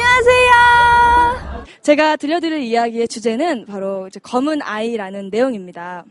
안녕하세요. 0.00 1.64
제가 1.82 2.14
들려드릴 2.14 2.60
이야기의 2.60 3.08
주제는 3.08 3.66
바로 3.66 4.08
검은 4.22 4.62
아이라는 4.62 5.30
내용입니다. 5.30 6.04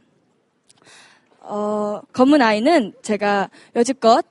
어, 1.40 2.02
검은 2.12 2.42
아이는 2.42 2.92
제가 3.02 3.50
여지껏 3.78 4.26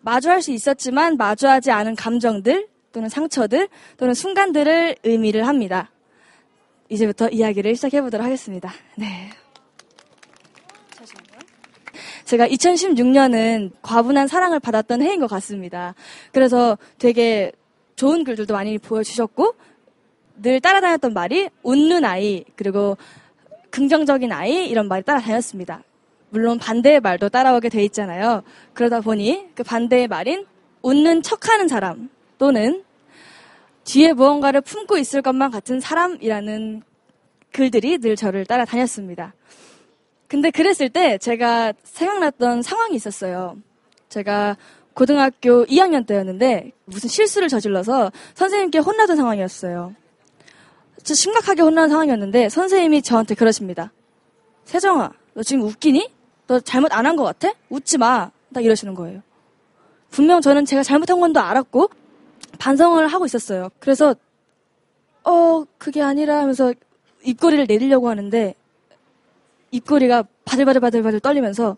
마주할 0.00 0.40
수 0.40 0.50
있었지만 0.52 1.18
마주하지 1.18 1.70
않은 1.70 1.94
감정들 1.94 2.68
또는 2.92 3.10
상처들 3.10 3.68
또는 3.98 4.14
순간들을 4.14 4.96
의미를 5.04 5.46
합니다. 5.46 5.90
이제부터 6.88 7.28
이야기를 7.28 7.76
시작해 7.76 8.00
보도록 8.00 8.24
하겠습니다. 8.24 8.72
네. 8.96 9.28
제가 12.24 12.48
2016년은 12.48 13.72
과분한 13.82 14.26
사랑을 14.26 14.58
받았던 14.58 15.02
해인 15.02 15.20
것 15.20 15.26
같습니다. 15.26 15.94
그래서 16.32 16.78
되게 16.96 17.52
좋은 18.00 18.24
글들도 18.24 18.54
많이 18.54 18.78
보여주셨고 18.78 19.54
늘 20.40 20.58
따라다녔던 20.58 21.12
말이 21.12 21.50
웃는 21.62 22.06
아이 22.06 22.46
그리고 22.56 22.96
긍정적인 23.68 24.32
아이 24.32 24.68
이런 24.68 24.88
말이 24.88 25.02
따라다녔습니다. 25.04 25.82
물론 26.30 26.58
반대의 26.58 27.00
말도 27.00 27.28
따라오게 27.28 27.68
돼 27.68 27.84
있잖아요. 27.84 28.42
그러다 28.72 29.02
보니 29.02 29.48
그 29.54 29.62
반대의 29.62 30.08
말인 30.08 30.46
웃는 30.80 31.22
척하는 31.22 31.68
사람 31.68 32.08
또는 32.38 32.84
뒤에 33.84 34.14
무언가를 34.14 34.62
품고 34.62 34.96
있을 34.96 35.20
것만 35.20 35.50
같은 35.50 35.78
사람이라는 35.78 36.82
글들이 37.52 37.98
늘 37.98 38.16
저를 38.16 38.46
따라다녔습니다. 38.46 39.34
근데 40.26 40.50
그랬을 40.50 40.88
때 40.88 41.18
제가 41.18 41.74
생각났던 41.82 42.62
상황이 42.62 42.96
있었어요. 42.96 43.58
제가 44.08 44.56
고등학교 44.94 45.64
2학년 45.66 46.06
때였는데 46.06 46.72
무슨 46.84 47.08
실수를 47.08 47.48
저질러서 47.48 48.10
선생님께 48.34 48.78
혼나던 48.78 49.16
상황이었어요. 49.16 49.94
저 51.02 51.14
심각하게 51.14 51.62
혼나는 51.62 51.88
상황이었는데 51.88 52.48
선생님이 52.48 53.02
저한테 53.02 53.34
그러십니다. 53.34 53.92
세정아, 54.64 55.12
너 55.34 55.42
지금 55.42 55.62
웃기니? 55.62 56.12
너 56.46 56.60
잘못 56.60 56.92
안 56.92 57.06
한 57.06 57.16
것 57.16 57.22
같아? 57.24 57.52
웃지 57.70 57.96
마. 57.98 58.30
딱 58.52 58.64
이러시는 58.64 58.94
거예요. 58.94 59.22
분명 60.10 60.40
저는 60.40 60.64
제가 60.64 60.82
잘못한 60.82 61.20
건도 61.20 61.40
알았고 61.40 61.88
반성을 62.58 63.06
하고 63.06 63.24
있었어요. 63.24 63.70
그래서 63.78 64.14
어 65.24 65.64
그게 65.78 66.02
아니라 66.02 66.40
하면서 66.40 66.74
입꼬리를 67.22 67.64
내리려고 67.68 68.08
하는데 68.08 68.54
입꼬리가 69.70 70.24
바들바들바들바들 70.44 71.20
떨리면서 71.20 71.76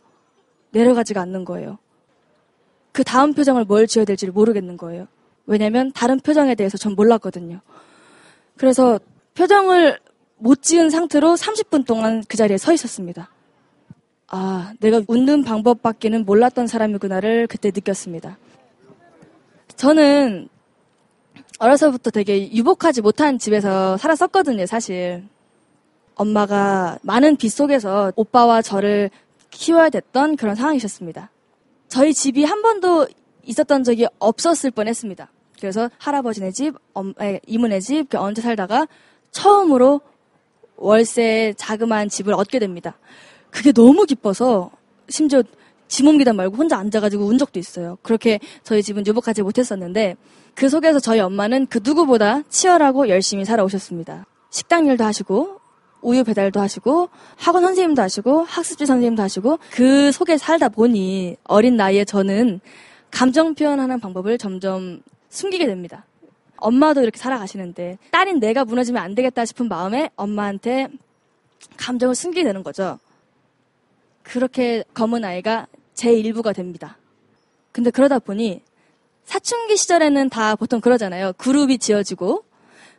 내려가지가 0.70 1.20
않는 1.20 1.44
거예요. 1.44 1.78
그 2.92 3.04
다음 3.04 3.32
표정을 3.32 3.64
뭘 3.64 3.86
지어야 3.86 4.04
될지를 4.04 4.32
모르겠는 4.32 4.76
거예요. 4.76 5.08
왜냐면 5.46 5.90
다른 5.92 6.20
표정에 6.20 6.54
대해서 6.54 6.78
전 6.78 6.94
몰랐거든요. 6.94 7.60
그래서 8.56 9.00
표정을 9.34 9.98
못 10.36 10.62
지은 10.62 10.90
상태로 10.90 11.34
30분 11.34 11.86
동안 11.86 12.22
그 12.28 12.36
자리에 12.36 12.58
서 12.58 12.72
있었습니다. 12.72 13.30
아, 14.28 14.72
내가 14.80 15.02
웃는 15.08 15.44
방법밖에는 15.44 16.24
몰랐던 16.24 16.66
사람이구나를 16.66 17.46
그때 17.46 17.70
느꼈습니다. 17.74 18.38
저는 19.76 20.48
어려서부터 21.58 22.10
되게 22.10 22.52
유복하지 22.52 23.02
못한 23.02 23.38
집에서 23.38 23.96
살았었거든요, 23.96 24.66
사실. 24.66 25.22
엄마가 26.14 26.98
많은 27.02 27.36
빚 27.36 27.50
속에서 27.50 28.12
오빠와 28.16 28.62
저를 28.62 29.10
키워야 29.50 29.90
됐던 29.90 30.36
그런 30.36 30.54
상황이셨습니다. 30.54 31.30
저희 31.92 32.14
집이 32.14 32.44
한 32.44 32.62
번도 32.62 33.06
있었던 33.44 33.84
적이 33.84 34.06
없었을 34.18 34.70
뻔 34.70 34.88
했습니다. 34.88 35.30
그래서 35.60 35.90
할아버지네 35.98 36.50
집, 36.52 36.74
엄, 36.94 37.12
이모네 37.46 37.80
집, 37.80 38.14
얹어 38.14 38.40
살다가 38.40 38.88
처음으로 39.30 40.00
월세 40.76 41.52
자그마한 41.58 42.08
집을 42.08 42.32
얻게 42.32 42.58
됩니다. 42.58 42.96
그게 43.50 43.72
너무 43.72 44.06
기뻐서 44.06 44.70
심지어 45.10 45.42
짐 45.86 46.08
옮기다 46.08 46.32
말고 46.32 46.56
혼자 46.56 46.78
앉아가지고 46.78 47.26
운 47.26 47.36
적도 47.36 47.60
있어요. 47.60 47.98
그렇게 48.00 48.40
저희 48.64 48.82
집은 48.82 49.06
유복하지 49.06 49.42
못했었는데 49.42 50.16
그 50.54 50.70
속에서 50.70 50.98
저희 50.98 51.20
엄마는 51.20 51.66
그 51.66 51.80
누구보다 51.84 52.40
치열하고 52.48 53.10
열심히 53.10 53.44
살아오셨습니다. 53.44 54.24
식당 54.48 54.86
일도 54.86 55.04
하시고 55.04 55.60
우유 56.02 56.24
배달도 56.24 56.60
하시고 56.60 57.08
학원 57.36 57.62
선생님도 57.62 58.02
하시고 58.02 58.42
학습지 58.42 58.86
선생님도 58.86 59.22
하시고 59.22 59.58
그 59.70 60.12
속에 60.12 60.36
살다 60.36 60.68
보니 60.68 61.36
어린 61.44 61.76
나이에 61.76 62.04
저는 62.04 62.60
감정 63.10 63.54
표현하는 63.54 64.00
방법을 64.00 64.38
점점 64.38 65.00
숨기게 65.28 65.66
됩니다. 65.66 66.04
엄마도 66.56 67.02
이렇게 67.02 67.18
살아가시는데 67.18 67.98
딸인 68.10 68.40
내가 68.40 68.64
무너지면 68.64 69.02
안 69.02 69.14
되겠다 69.14 69.44
싶은 69.44 69.68
마음에 69.68 70.10
엄마한테 70.16 70.88
감정을 71.76 72.14
숨기게 72.14 72.44
되는 72.44 72.62
거죠. 72.62 72.98
그렇게 74.22 74.84
검은 74.94 75.24
아이가 75.24 75.66
제 75.94 76.12
일부가 76.12 76.52
됩니다. 76.52 76.98
근데 77.72 77.90
그러다 77.90 78.18
보니 78.18 78.62
사춘기 79.24 79.76
시절에는 79.76 80.28
다 80.28 80.56
보통 80.56 80.80
그러잖아요. 80.80 81.32
그룹이 81.36 81.78
지어지고 81.78 82.44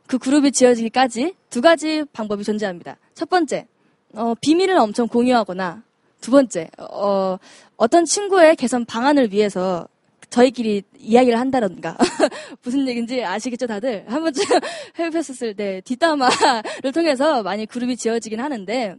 그 0.08 0.18
그룹이 0.18 0.52
지어지기까지 0.52 1.36
두 1.50 1.62
가지 1.62 2.04
방법이 2.14 2.44
존재합니다. 2.44 2.98
첫 3.14 3.30
번째, 3.30 3.68
어, 4.14 4.34
비밀을 4.42 4.78
엄청 4.78 5.08
공유하거나 5.08 5.84
두 6.22 6.32
번째, 6.32 6.70
어, 6.78 7.38
어떤 7.78 8.06
친구의 8.06 8.56
개선 8.56 8.86
방안을 8.86 9.32
위해서 9.32 9.88
저희끼리 10.30 10.82
이야기를 10.98 11.40
한다던가 11.40 11.96
무슨 12.64 12.88
얘기인지 12.88 13.24
아시겠죠 13.24 13.68
다들 13.68 14.04
한 14.08 14.24
번쯤 14.24 14.44
해보셨을 14.98 15.54
때 15.54 15.82
뒷담화를 15.86 16.92
통해서 16.92 17.44
많이 17.44 17.68
그룹이 17.68 17.98
지어지긴 17.98 18.40
하는데 18.40 18.96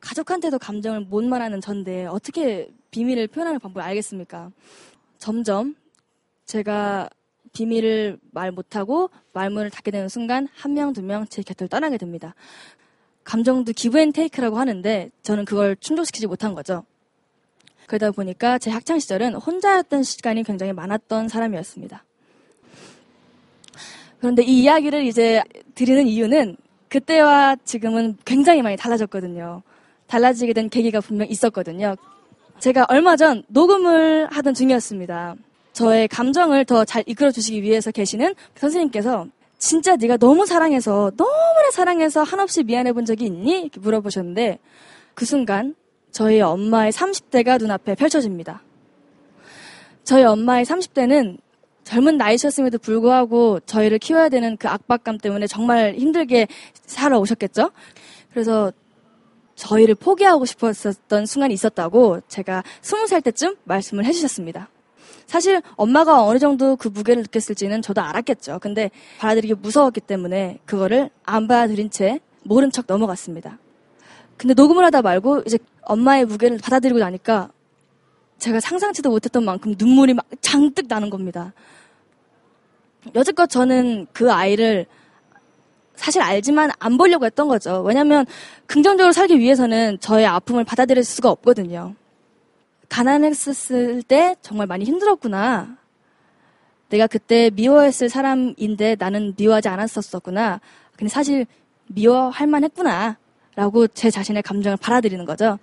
가족한테도 0.00 0.58
감정을 0.58 1.00
못 1.00 1.22
말하는 1.24 1.60
전데 1.60 2.06
어떻게 2.06 2.68
비밀을 2.90 3.28
표현하는 3.28 3.60
방법을 3.60 3.86
알겠습니까? 3.88 4.50
점점 5.18 5.74
제가 6.46 7.10
비밀을 7.54 8.18
말 8.32 8.50
못하고 8.52 9.08
말문을 9.32 9.70
닫게 9.70 9.90
되는 9.90 10.08
순간 10.10 10.48
한 10.54 10.74
명, 10.74 10.92
두 10.92 11.00
명 11.00 11.26
제 11.26 11.42
곁을 11.42 11.68
떠나게 11.68 11.96
됩니다. 11.96 12.34
감정도 13.24 13.72
give 13.72 13.98
and 13.98 14.12
take라고 14.12 14.58
하는데 14.58 15.10
저는 15.22 15.46
그걸 15.46 15.76
충족시키지 15.76 16.26
못한 16.26 16.54
거죠. 16.54 16.84
그러다 17.86 18.10
보니까 18.10 18.58
제 18.58 18.70
학창 18.70 18.98
시절은 18.98 19.34
혼자였던 19.36 20.02
시간이 20.02 20.42
굉장히 20.42 20.72
많았던 20.72 21.28
사람이었습니다. 21.28 22.04
그런데 24.18 24.42
이 24.42 24.62
이야기를 24.62 25.04
이제 25.06 25.42
드리는 25.74 26.06
이유는 26.06 26.56
그때와 26.88 27.56
지금은 27.64 28.16
굉장히 28.24 28.62
많이 28.62 28.76
달라졌거든요. 28.76 29.62
달라지게 30.06 30.52
된 30.52 30.68
계기가 30.68 31.00
분명 31.00 31.28
있었거든요. 31.28 31.96
제가 32.58 32.86
얼마 32.88 33.16
전 33.16 33.42
녹음을 33.48 34.28
하던 34.30 34.54
중이었습니다. 34.54 35.34
저의 35.74 36.08
감정을 36.08 36.64
더 36.64 36.84
잘 36.84 37.02
이끌어 37.06 37.30
주시기 37.30 37.62
위해서 37.62 37.90
계시는 37.90 38.34
선생님께서 38.54 39.26
진짜 39.58 39.96
네가 39.96 40.16
너무 40.18 40.46
사랑해서 40.46 41.10
너무나 41.16 41.70
사랑해서 41.72 42.22
한없이 42.22 42.62
미안해 42.62 42.92
본 42.92 43.04
적이 43.04 43.26
있니? 43.26 43.60
이렇게 43.62 43.80
물어보셨는데 43.80 44.58
그 45.14 45.24
순간 45.24 45.74
저희 46.12 46.40
엄마의 46.40 46.92
30대가 46.92 47.58
눈앞에 47.58 47.96
펼쳐집니다. 47.96 48.62
저희 50.04 50.22
엄마의 50.22 50.64
30대는 50.64 51.38
젊은 51.82 52.16
나이셨음에도 52.18 52.78
불구하고 52.78 53.60
저희를 53.60 53.98
키워야 53.98 54.28
되는 54.28 54.56
그 54.56 54.68
압박감 54.68 55.18
때문에 55.18 55.46
정말 55.46 55.94
힘들게 55.96 56.46
살아오셨겠죠? 56.86 57.72
그래서 58.30 58.72
저희를 59.56 59.94
포기하고 59.96 60.44
싶었던 60.44 61.26
순간이 61.26 61.52
있었다고 61.54 62.20
제가 62.28 62.62
20살 62.82 63.24
때쯤 63.24 63.56
말씀을 63.64 64.04
해주셨습니다. 64.04 64.68
사실 65.26 65.62
엄마가 65.76 66.24
어느 66.24 66.38
정도 66.38 66.76
그 66.76 66.88
무게를 66.88 67.22
느꼈을지는 67.22 67.82
저도 67.82 68.00
알았겠죠. 68.02 68.58
근데 68.60 68.90
받아들이기 69.18 69.54
무서웠기 69.54 70.00
때문에 70.00 70.58
그거를 70.64 71.10
안 71.24 71.48
받아들인 71.48 71.90
채 71.90 72.20
모른 72.42 72.70
척 72.70 72.84
넘어갔습니다. 72.86 73.58
근데 74.36 74.54
녹음을 74.54 74.84
하다 74.84 75.02
말고 75.02 75.42
이제 75.46 75.58
엄마의 75.82 76.24
무게를 76.24 76.58
받아들이고 76.58 76.98
나니까 76.98 77.50
제가 78.38 78.60
상상치도 78.60 79.10
못했던 79.10 79.44
만큼 79.44 79.74
눈물이 79.78 80.14
막 80.14 80.26
장뜩 80.40 80.86
나는 80.88 81.08
겁니다. 81.10 81.52
여지껏 83.14 83.48
저는 83.48 84.06
그 84.12 84.32
아이를 84.32 84.86
사실 85.94 86.20
알지만 86.20 86.70
안 86.78 86.96
보려고 86.96 87.24
했던 87.24 87.48
거죠. 87.48 87.82
왜냐면 87.82 88.26
긍정적으로 88.66 89.12
살기 89.12 89.38
위해서는 89.38 89.98
저의 90.00 90.26
아픔을 90.26 90.64
받아들일 90.64 91.04
수가 91.04 91.30
없거든요. 91.30 91.94
가난했을 92.88 94.02
때 94.02 94.36
정말 94.42 94.66
많이 94.66 94.84
힘들었구나. 94.84 95.76
내가 96.88 97.06
그때 97.06 97.50
미워했을 97.54 98.08
사람인데 98.08 98.96
나는 98.98 99.34
미워하지 99.36 99.68
않았었구나. 99.68 100.60
근데 100.96 101.08
사실 101.08 101.46
미워할 101.88 102.46
만했구나. 102.46 103.16
라고 103.56 103.86
제 103.86 104.10
자신의 104.10 104.42
감정을 104.42 104.76
받아들이는 104.76 105.24
거죠. 105.24 105.58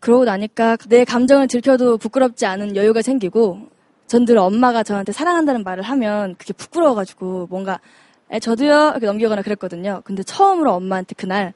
그러고 0.00 0.24
나니까 0.24 0.76
내 0.88 1.04
감정을 1.04 1.46
들켜도 1.48 1.98
부끄럽지 1.98 2.46
않은 2.46 2.76
여유가 2.76 3.02
생기고 3.02 3.68
전 4.06 4.24
늘 4.24 4.38
엄마가 4.38 4.82
저한테 4.82 5.12
사랑한다는 5.12 5.62
말을 5.64 5.82
하면 5.82 6.34
그게 6.38 6.52
부끄러워가지고 6.54 7.48
뭔가 7.50 7.78
에, 8.30 8.40
저도요 8.40 8.90
이렇게 8.90 9.06
넘기거나 9.06 9.42
그랬거든요. 9.42 10.00
근데 10.04 10.22
처음으로 10.22 10.72
엄마한테 10.72 11.14
그날 11.14 11.52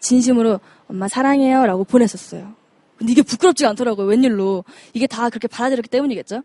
진심으로 0.00 0.60
엄마 0.88 1.08
사랑해요 1.08 1.66
라고 1.66 1.84
보냈었어요. 1.84 2.54
근데 2.96 3.12
이게 3.12 3.22
부끄럽지가 3.22 3.70
않더라고요. 3.70 4.06
웬일로. 4.06 4.64
이게 4.92 5.06
다 5.06 5.28
그렇게 5.28 5.48
받아들였기 5.48 5.88
때문이겠죠? 5.88 6.42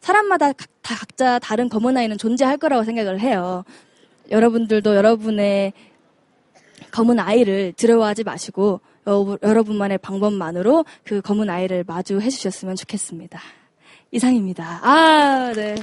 사람마다 0.00 0.52
각, 0.52 0.68
다 0.82 0.94
각자 0.94 1.38
다른 1.38 1.68
검은 1.68 1.96
아이는 1.96 2.18
존재할 2.18 2.56
거라고 2.56 2.84
생각을 2.84 3.20
해요. 3.20 3.64
여러분들도 4.30 4.94
여러분의 4.94 5.72
검은 6.90 7.18
아이를 7.18 7.72
두려워하지 7.76 8.24
마시고 8.24 8.80
여, 9.06 9.38
러분만의 9.40 9.98
방법만으로 9.98 10.84
그 11.04 11.20
검은 11.20 11.48
아이를 11.48 11.84
마주해 11.86 12.28
주셨으면 12.28 12.76
좋겠습니다. 12.76 13.40
이상입니다. 14.10 14.80
아, 14.82 15.52
네. 15.54 15.74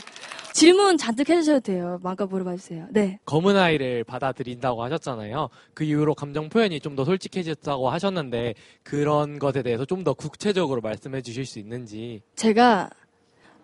질문 0.59 0.97
잔뜩 0.97 1.29
해주셔도 1.29 1.59
돼요. 1.59 1.99
마음껏 2.01 2.27
물어봐 2.27 2.55
주세요. 2.55 2.87
네. 2.89 3.19
검은 3.25 3.57
아이를 3.57 4.05
받아들인다고 4.05 4.81
하셨잖아요. 4.85 5.49
그 5.73 5.83
이후로 5.83 6.15
감정 6.15 6.47
표현이 6.47 6.79
좀 6.79 6.95
더 6.95 7.03
솔직해졌다고 7.03 7.89
하셨는데 7.89 8.53
그런 8.81 9.37
것에 9.37 9.61
대해서 9.61 9.83
좀 9.83 10.05
더 10.05 10.13
구체적으로 10.13 10.79
말씀해 10.79 11.21
주실 11.23 11.45
수 11.45 11.59
있는지. 11.59 12.21
제가 12.37 12.89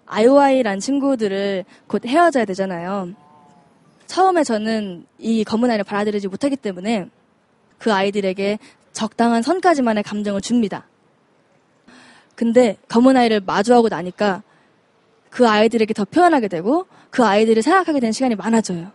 아이오아이란 0.05 0.81
친구들을 0.81 1.63
곧 1.87 2.05
헤어져야 2.05 2.43
되잖아요. 2.43 3.13
처음에 4.07 4.43
저는 4.43 5.05
이 5.17 5.45
검은 5.45 5.69
아이를 5.71 5.85
받아들이지 5.85 6.27
못하기 6.27 6.57
때문에 6.57 7.07
그 7.77 7.93
아이들에게 7.93 8.59
적당한 8.91 9.41
선까지만의 9.41 10.03
감정을 10.03 10.41
줍니다. 10.41 10.85
근데 12.35 12.75
검은 12.89 13.15
아이를 13.15 13.39
마주하고 13.39 13.87
나니까 13.87 14.43
그 15.31 15.47
아이들에게 15.47 15.93
더 15.93 16.05
표현하게 16.05 16.47
되고 16.49 16.85
그 17.09 17.25
아이들을 17.25 17.63
생각하게 17.63 17.99
되는 17.99 18.11
시간이 18.11 18.35
많아져요. 18.35 18.91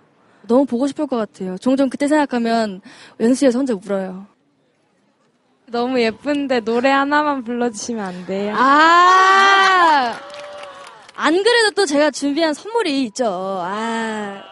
너무 0.46 0.64
보고 0.64 0.86
싶을 0.86 1.08
것 1.08 1.16
같아요. 1.16 1.58
종종 1.58 1.88
그때 1.88 2.06
생각하면 2.06 2.80
연수에서 3.18 3.58
혼자 3.58 3.74
울어요. 3.74 4.26
너무 5.68 6.00
예쁜데 6.00 6.60
노래 6.60 6.90
하나만 6.90 7.42
불러주시면 7.42 8.04
안 8.04 8.26
돼요? 8.26 8.54
아, 8.56 10.14
안 11.16 11.42
그래도 11.42 11.70
또 11.74 11.86
제가 11.86 12.12
준비한 12.12 12.54
선물이 12.54 13.02
있죠. 13.06 13.26
아. 13.26 14.42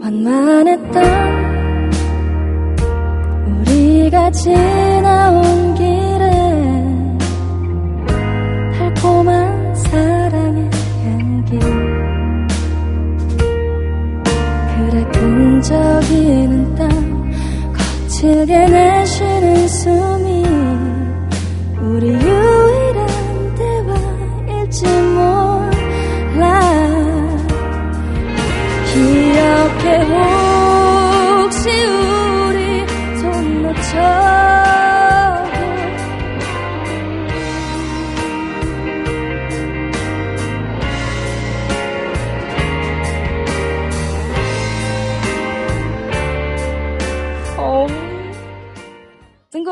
완만했던 0.00 1.51
우리가 4.12 4.30
지나온 4.30 5.74
길에 5.74 6.30
달콤한 8.78 9.74
사랑의 9.74 10.70
향기. 11.02 11.58
그래 14.76 15.04
끈적이는 15.12 16.74
땀 16.74 17.32
거칠게 17.72 18.66
내쉬 18.66 19.31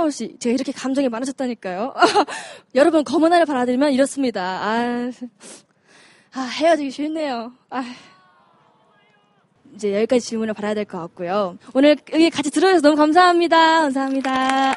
뜬금없이 0.00 0.36
제가 0.38 0.54
이렇게 0.54 0.72
감정이 0.72 1.08
많아졌다니까요. 1.08 1.94
여러분 2.74 3.04
검은 3.04 3.32
알을 3.32 3.46
받아들이면 3.46 3.92
이렇습니다. 3.92 4.42
아, 4.62 5.10
아 6.32 6.40
헤어지기 6.40 6.90
싫네요. 6.90 7.52
아. 7.70 7.84
이제 9.74 9.94
여기까지 9.94 10.26
질문을 10.26 10.54
받아야 10.54 10.74
될 10.74 10.84
것 10.84 10.98
같고요. 10.98 11.56
오늘 11.74 11.96
여기 12.12 12.30
같이 12.30 12.50
들어주셔서 12.50 12.82
너무 12.82 12.96
감사합니다. 12.96 13.82
감사합니다. 13.82 14.74